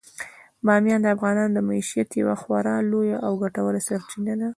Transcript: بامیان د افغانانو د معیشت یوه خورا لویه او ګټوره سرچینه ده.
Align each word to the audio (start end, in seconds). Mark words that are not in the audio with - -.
بامیان 0.65 1.01
د 1.03 1.07
افغانانو 1.15 1.53
د 1.55 1.59
معیشت 1.69 2.09
یوه 2.21 2.35
خورا 2.41 2.75
لویه 2.91 3.17
او 3.25 3.31
ګټوره 3.43 3.79
سرچینه 3.87 4.33
ده. 4.39 4.49